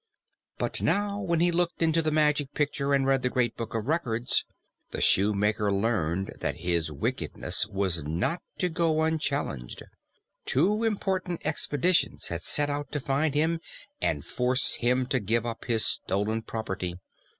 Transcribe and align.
But 0.57 0.81
now, 0.81 1.19
when 1.21 1.41
he 1.41 1.51
looked 1.51 1.83
into 1.83 2.01
the 2.01 2.09
Magic 2.09 2.55
Picture 2.55 2.91
and 2.91 3.05
read 3.05 3.21
the 3.21 3.29
Great 3.29 3.55
Book 3.55 3.75
of 3.75 3.85
Records, 3.85 4.43
the 4.89 4.99
Shoemaker 4.99 5.71
learned 5.71 6.37
that 6.39 6.61
his 6.61 6.91
wickedness 6.91 7.67
was 7.67 8.03
not 8.03 8.41
to 8.57 8.67
go 8.67 9.03
unchallenged. 9.03 9.83
Two 10.47 10.83
important 10.83 11.45
expeditions 11.45 12.29
had 12.29 12.41
set 12.41 12.67
out 12.67 12.91
to 12.93 12.99
find 12.99 13.35
him 13.35 13.59
and 14.01 14.25
force 14.25 14.77
him 14.77 15.05
to 15.05 15.19
give 15.19 15.45
up 15.45 15.65
his 15.65 15.85
stolen 15.85 16.41
property. 16.41 16.95